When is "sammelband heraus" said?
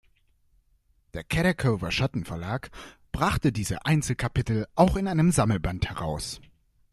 5.31-6.41